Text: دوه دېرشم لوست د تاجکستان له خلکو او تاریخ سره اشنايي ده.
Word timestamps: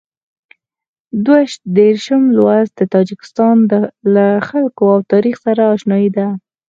دوه 1.25 1.41
دېرشم 1.77 2.23
لوست 2.35 2.73
د 2.79 2.81
تاجکستان 2.95 3.55
له 4.13 4.25
خلکو 4.47 4.83
او 4.95 4.99
تاریخ 5.11 5.35
سره 5.45 5.61
اشنايي 5.75 6.09
ده. 6.17 6.27